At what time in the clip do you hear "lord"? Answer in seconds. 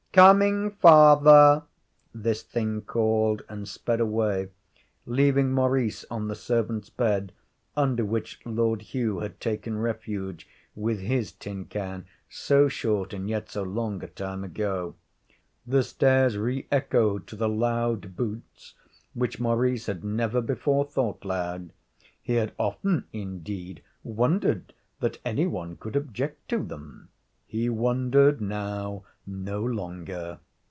8.43-8.81